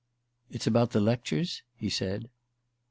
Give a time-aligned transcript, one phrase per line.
[0.49, 2.27] "It's about the lectures?" he said.